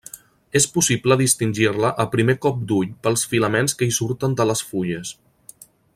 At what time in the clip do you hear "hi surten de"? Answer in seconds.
3.91-4.49